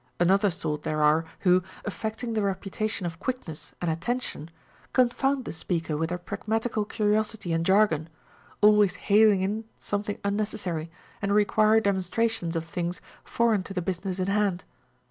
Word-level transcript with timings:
Another 0.19 0.49
sort 0.49 0.81
there 0.81 1.03
are, 1.03 1.25
who, 1.41 1.61
affecting 1.85 2.33
the 2.33 2.41
reputation 2.41 3.05
of 3.05 3.19
quickness 3.19 3.75
and 3.79 3.91
attention, 3.91 4.49
con 4.93 5.09
found 5.09 5.45
the 5.45 5.51
speaker 5.51 5.95
with 5.95 6.09
their 6.09 6.17
pragmatical 6.17 6.85
curiosity 6.85 7.53
and 7.53 7.63
jargon, 7.63 8.09
always 8.61 8.95
haling 8.95 9.43
in 9.43 9.65
something 9.77 10.17
unnecessary 10.23 10.89
and 11.21 11.35
re 11.35 11.45
quiring 11.45 11.83
demonstrations 11.83 12.55
of 12.55 12.65
things 12.65 12.99
foreign 13.23 13.61
to 13.61 13.75
the 13.75 13.81
business 13.83 14.17
in 14.17 14.25
hand. 14.25 14.63